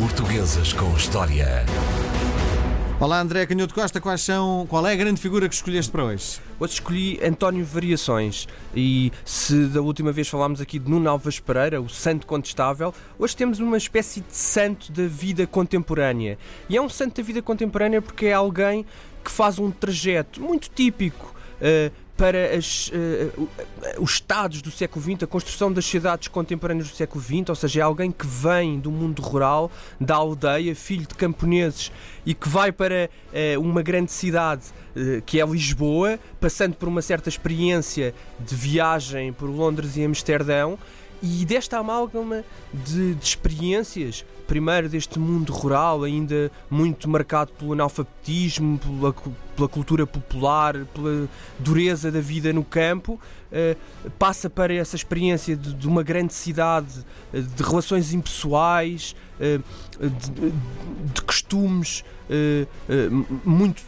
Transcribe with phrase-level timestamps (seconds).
[0.00, 1.66] Portuguesas com História.
[3.00, 6.38] Olá André Canhoto Costa, quais são, qual é a grande figura que escolheste para hoje?
[6.60, 11.82] Hoje escolhi António Variações e se da última vez falámos aqui de Nuno Alves Pereira,
[11.82, 16.38] o santo contestável, hoje temos uma espécie de santo da vida contemporânea.
[16.68, 18.86] E é um santo da vida contemporânea porque é alguém
[19.24, 23.48] que faz um trajeto muito típico uh, para as, uh,
[24.00, 27.80] os estados do século XX, a construção das cidades contemporâneas do século XX, ou seja,
[27.80, 29.70] é alguém que vem do mundo rural,
[30.00, 31.92] da aldeia, filho de camponeses
[32.26, 33.08] e que vai para
[33.56, 34.64] uh, uma grande cidade
[34.96, 40.76] uh, que é Lisboa, passando por uma certa experiência de viagem por Londres e Amsterdão
[41.22, 48.78] e desta amálgama de, de, experiências, primeiro deste mundo rural, ainda muito marcado pelo analfabetismo,
[48.78, 49.14] pela,
[49.54, 53.20] pela cultura popular, pela dureza da vida no campo,
[53.52, 53.76] eh,
[54.18, 59.60] passa para essa experiência de, de uma grande cidade, eh, de relações impessoais, eh,
[60.00, 60.52] de,
[61.12, 62.02] de, costumes
[63.44, 63.82] muito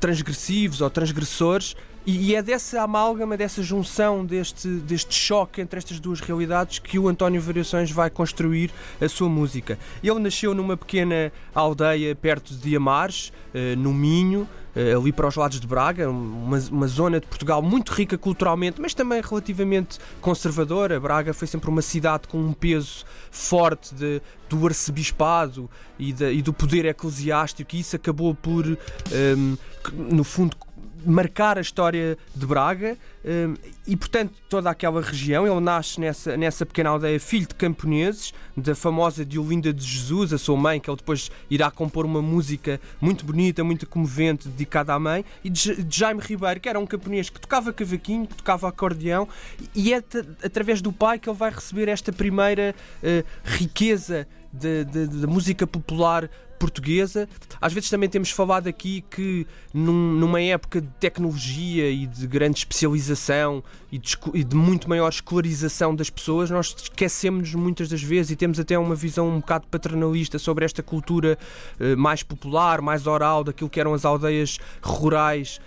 [0.00, 6.20] transgressivos ou transgressores e, é dessa amálgama, dessa junção, deste, deste choque entre estas duas
[6.20, 9.78] realidades que o António Variações vai construir a sua música.
[10.02, 15.36] Ele nasceu numa pequena aldeia perto de Amares, eh, no Minho, eh, ali para os
[15.36, 20.98] lados de Braga, uma, uma, zona de Portugal muito rica culturalmente, mas também relativamente conservadora.
[20.98, 26.42] Braga foi sempre uma cidade com um peso forte de, do arcebispado e, de, e
[26.42, 28.76] do poder eclesiástico, e isso acabou por, um,
[29.12, 29.58] ehm,
[29.92, 30.56] no fundo,
[31.04, 33.54] marcar a história de Braga hum,
[33.86, 35.46] e, portanto, toda aquela região.
[35.46, 40.38] Ele nasce nessa, nessa pequena aldeia, filho de camponeses, da famosa Diolinda de Jesus, a
[40.38, 44.98] sua mãe, que ele depois irá compor uma música muito bonita, muito comovente, dedicada à
[44.98, 49.28] mãe, e de Jaime Ribeiro, que era um camponês que tocava cavaquinho, que tocava acordeão,
[49.74, 50.02] e é
[50.44, 56.28] através do pai que ele vai receber esta primeira uh, riqueza da música popular
[56.62, 57.28] portuguesa.
[57.60, 62.58] Às vezes também temos falado aqui que num, numa época de tecnologia e de grande
[62.58, 68.30] especialização e de, e de muito maior escolarização das pessoas, nós esquecemos muitas das vezes
[68.30, 71.36] e temos até uma visão um bocado paternalista sobre esta cultura
[71.80, 75.60] eh, mais popular, mais oral, daquilo que eram as aldeias rurais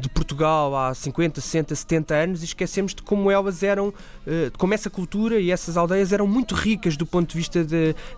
[0.00, 3.92] de Portugal há 50, 60, 70 anos e esquecemos de como elas eram,
[4.26, 7.62] eh, de como essa cultura e essas aldeias eram muito ricas do ponto de vista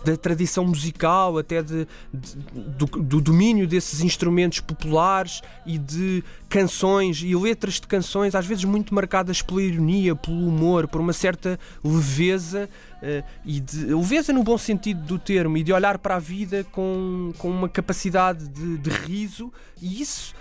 [0.05, 2.37] da tradição musical, até de, de
[2.78, 8.65] do, do, domínio desses instrumentos populares e de canções e letras de canções, às vezes
[8.65, 12.69] muito marcadas pela ironia, pelo humor, por uma certa leveza.
[13.03, 16.65] Uh, e de leveza no bom sentido do termo e de olhar para a vida
[16.73, 19.53] com, com uma capacidade de, de riso,
[19.83, 20.34] e isso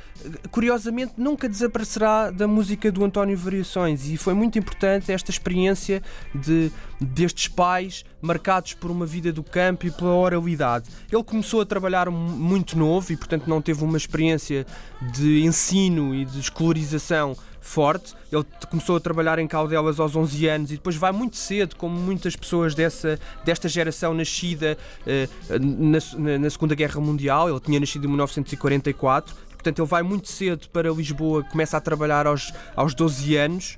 [0.52, 6.02] curiosamente nunca desaparecerá da música do António Variações e foi muito importante esta experiência
[6.34, 10.90] de, destes pais marcados por uma vida do campo e pela oralidade.
[11.12, 14.66] Ele começou a trabalhar muito novo e portanto não teve uma experiência
[15.12, 18.14] de ensino e de escolarização forte.
[18.32, 21.98] Ele começou a trabalhar em Caldelas aos 11 anos e depois vai muito cedo, como
[21.98, 25.28] muitas pessoas dessa, desta geração nascida eh,
[25.60, 27.50] na, na Segunda Guerra Mundial.
[27.50, 32.28] Ele tinha nascido em 1944 Portanto, ele vai muito cedo para Lisboa, começa a trabalhar
[32.28, 33.78] aos, aos 12 anos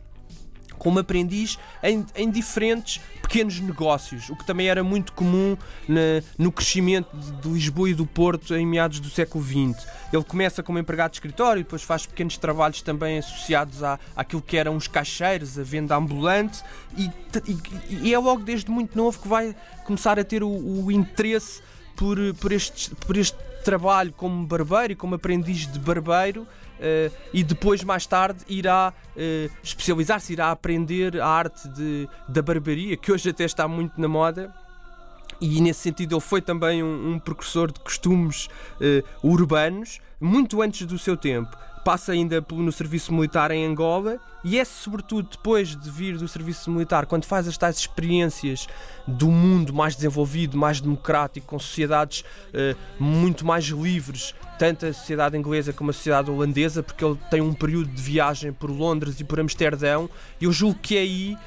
[0.79, 5.55] como aprendiz em, em, diferentes pequenos negócios, o que também era muito comum
[5.87, 9.87] na, no crescimento de, de, Lisboa e do Porto em meados do século XX.
[10.11, 14.57] Ele começa como empregado de escritório, depois faz pequenos trabalhos também associados à, àquilo que
[14.57, 16.61] eram os caixeiros, a venda ambulante,
[16.97, 17.09] e,
[17.47, 21.61] e, e é logo desde muito novo que vai começar a ter o, o interesse
[21.95, 27.43] por, por, este, por este trabalho como barbeiro e como aprendiz de barbeiro uh, e
[27.43, 33.29] depois, mais tarde, irá uh, especializar-se, irá aprender a arte de, da barbearia, que hoje
[33.29, 34.53] até está muito na moda.
[35.39, 38.47] E nesse sentido, ele foi também um, um precursor de costumes
[38.79, 41.55] uh, urbanos, muito antes do seu tempo.
[41.83, 46.71] Passa ainda no serviço militar em Angola e é sobretudo depois de vir do serviço
[46.71, 48.67] militar, quando faz as tais experiências
[49.05, 55.37] do mundo mais desenvolvido, mais democrático, com sociedades uh, muito mais livres, tanto a sociedade
[55.37, 59.23] inglesa como a sociedade holandesa, porque ele tem um período de viagem por Londres e
[59.23, 60.09] por Amsterdão,
[60.41, 61.37] e eu julgo que é aí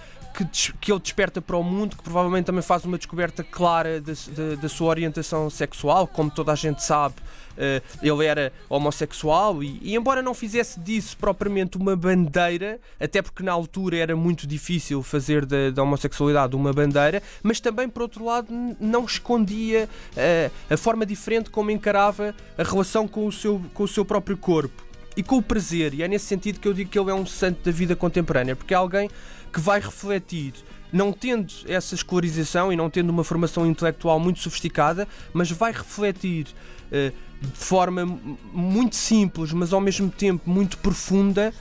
[0.45, 4.69] que, que ele desperta para o mundo, que provavelmente também faz uma descoberta clara da,
[4.69, 7.17] sua orientação sexual, como toda a gente sabe.
[7.57, 13.43] Uh, ele era homossexual e, e, embora não fizesse disso propriamente uma bandeira, até porque
[13.43, 18.25] na altura era muito difícil fazer da, da homossexualidade uma bandeira, mas também por outro
[18.25, 18.47] lado
[18.79, 23.89] não escondia uh, a forma diferente como encarava a relação com o seu, com o
[23.89, 24.88] seu próprio corpo
[25.19, 25.95] e com o prazer.
[25.95, 28.55] E é nesse sentido que eu digo que ele é um santo da vida contemporânea,
[28.55, 29.11] porque é alguém
[29.53, 30.55] que vai refletir
[30.93, 36.47] não tendo essa escolarização e não tendo uma formação intelectual muito sofisticada, mas vai refletir
[36.47, 38.07] uh, de forma
[38.53, 41.53] muito simples, mas ao mesmo tempo muito profunda.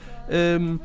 [0.60, 0.78] Um,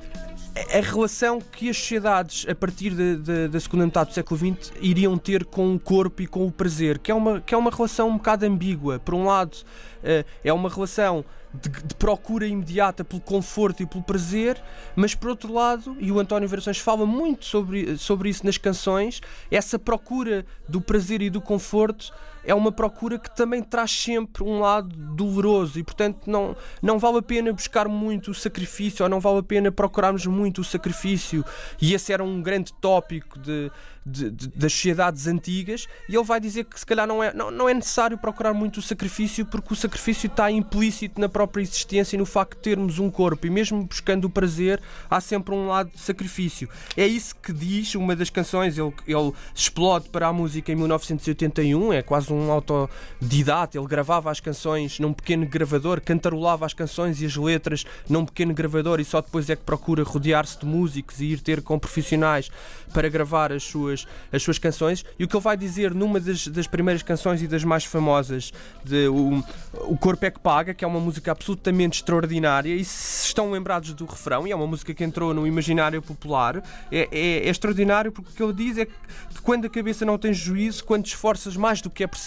[0.56, 4.72] a relação que as sociedades, a partir de, de, da segunda metade do século XX,
[4.82, 7.72] iriam ter com o corpo e com o prazer, que é uma, que é uma
[7.72, 9.00] relação um bocado ambígua.
[9.00, 14.04] Por um lado, uh, é uma relação de, de, procura imediata pelo conforto e pelo
[14.04, 14.62] prazer,
[14.96, 19.22] mas por outro lado, e o António Variações fala muito sobre, sobre isso nas canções,
[19.52, 22.14] essa procura do prazer e do conforto
[22.44, 27.18] é uma procura que também traz sempre um lado doloroso e, portanto, não, não vale
[27.18, 31.44] a pena buscar muito o sacrifício ou não vale a pena procurarmos muito o sacrifício.
[31.82, 33.72] E esse era um grande tópico de,
[34.06, 35.88] de, de, das sociedades antigas.
[36.10, 38.78] E ele vai dizer que, se calhar, não é, não, não é necessário procurar muito
[38.78, 43.00] o sacrifício porque o sacrifício está implícito na própria existência e no facto de termos
[43.00, 43.48] um corpo.
[43.48, 46.70] E mesmo buscando o prazer, há sempre um lado de sacrifício.
[46.98, 48.78] É isso que diz uma das canções.
[48.78, 54.40] Ele, ele explode para a música em 1981, é quase um autodidata, ele gravava as
[54.40, 59.22] canções num pequeno gravador, cantarolava as canções e as letras num pequeno gravador e só
[59.22, 62.50] depois é que procura rodear-se de músicos e ir ter com profissionais
[62.94, 65.04] para gravar as suas, as suas canções.
[65.18, 68.52] E o que ele vai dizer numa das, das primeiras canções e das mais famosas,
[68.84, 69.44] de o,
[69.86, 73.94] o Corpo é que Paga, que é uma música absolutamente extraordinária, e se estão lembrados
[73.94, 78.12] do refrão, e é uma música que entrou no imaginário popular, é, é, é extraordinário
[78.12, 78.94] porque o que ele diz é que,
[79.42, 82.23] quando a cabeça não tem juízo, quando esforças mais do que é preciso,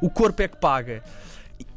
[0.00, 1.02] o corpo é que paga.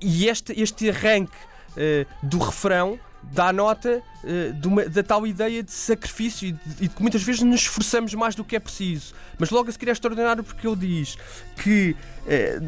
[0.02, 1.36] E este, este arranque
[1.72, 7.02] uh, do refrão dá nota uh, uma, da tal ideia de sacrifício e de, que
[7.02, 9.14] muitas vezes nos esforçamos mais do que é preciso.
[9.38, 11.18] Mas logo a seguir é extraordinário porque ele diz
[11.62, 11.96] que,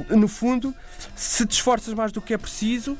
[0.09, 0.73] uh, no fundo,
[1.15, 2.97] se te esforças mais do que é preciso,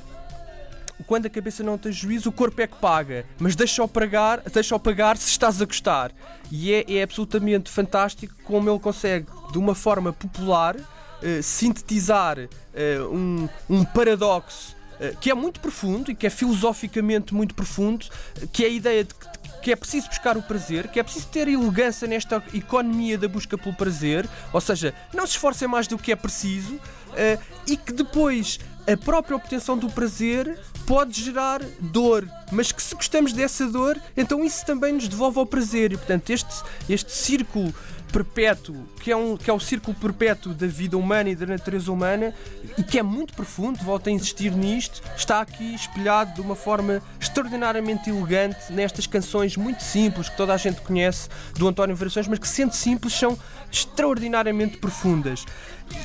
[1.06, 4.78] quando a cabeça não tem juízo, o corpo é que paga, mas deixa-o pagar, deixa
[4.80, 6.12] pagar se estás a gostar.
[6.52, 10.76] E é, é absolutamente fantástico como ele consegue, de uma forma popular,
[11.24, 17.34] uh, sintetizar uh, um, um paradoxo uh, que é muito profundo e que é filosoficamente
[17.34, 18.06] muito profundo,
[18.52, 21.28] que é a ideia de que que é preciso buscar o prazer, que é preciso
[21.28, 25.98] ter elegância nesta economia da busca pelo prazer, ou seja, não se esforcem mais do
[25.98, 28.60] que é preciso, uh, e que depois
[28.92, 30.58] a própria obtenção do prazer
[30.88, 35.46] pode gerar dor, mas que se gostamos dessa dor, então isso também nos devolve ao
[35.46, 35.94] prazer.
[35.94, 37.74] E portanto, este, este círculo
[38.12, 41.92] perpétuo, que é, um, que é o círculo perpétuo da vida humana e da natureza
[41.92, 42.34] humana,
[42.78, 47.02] e que é muito profundo, volto a insistir nisto, está aqui espelhado de uma forma
[47.20, 52.40] extraordinariamente elegante nestas canções muito simples que toda a gente conhece do António Variações, mas
[52.40, 53.38] que, sendo simples, são
[53.72, 55.46] extraordinariamente profundas.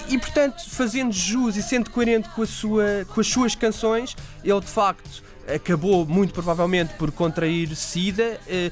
[0.08, 4.60] E, portanto, fazendo jus e sendo coerente com, a sua, com as suas canções, ele
[4.60, 5.22] de facto
[5.54, 8.40] acabou muito provavelmente por contrair SIDA.
[8.48, 8.70] Eh,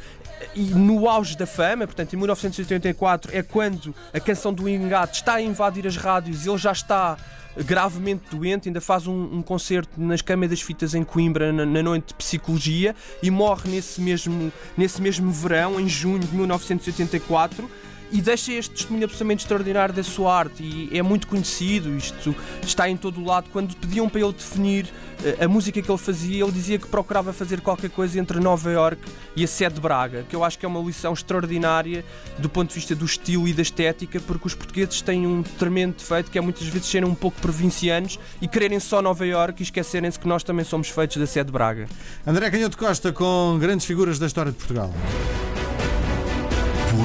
[0.55, 5.35] e no auge da fama, portanto em 1984 é quando a canção do Engate está
[5.35, 7.17] a invadir as rádios ele já está
[7.57, 11.83] gravemente doente, ainda faz um, um concerto nas Câmaras das Fitas em Coimbra na, na,
[11.83, 17.71] noite de psicologia e morre nesse mesmo, nesse mesmo verão, em junho de 1984
[18.13, 22.89] e deixa este testemunho absolutamente extraordinário da sua arte e é muito conhecido, isto está
[22.89, 23.49] em todo o lado.
[23.53, 24.93] Quando pediam para ele definir
[25.25, 28.71] eh, a música que ele fazia, ele dizia que procurava fazer qualquer coisa entre Nova
[28.71, 29.01] York
[29.35, 32.05] e a sede de Braga, que eu acho que é uma lição extraordinária
[32.39, 35.97] do ponto de vista do estilo e da estética, porque os portugueses têm um tremendo
[35.97, 39.65] defeito que é muitas vezes serem um pouco provincianos e quererem só Nova York e
[39.65, 41.89] esquecerem-se que nós também somos feitos da sede de Braga.
[42.27, 44.93] André Canhoto Costa com grandes figuras da história de Portugal.